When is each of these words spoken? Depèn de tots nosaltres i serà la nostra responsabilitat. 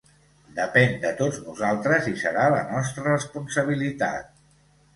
Depèn 0.59 0.95
de 1.03 1.11
tots 1.19 1.37
nosaltres 1.49 2.09
i 2.13 2.15
serà 2.23 2.47
la 2.55 2.65
nostra 2.73 3.07
responsabilitat. 3.07 4.35